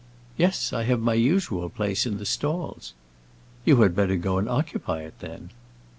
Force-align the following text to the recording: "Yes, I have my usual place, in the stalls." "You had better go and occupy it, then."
"Yes, 0.35 0.73
I 0.73 0.85
have 0.85 0.99
my 0.99 1.13
usual 1.13 1.69
place, 1.69 2.07
in 2.07 2.17
the 2.17 2.25
stalls." 2.25 2.93
"You 3.65 3.83
had 3.83 3.95
better 3.95 4.15
go 4.15 4.39
and 4.39 4.49
occupy 4.49 5.03
it, 5.03 5.19
then." 5.19 5.51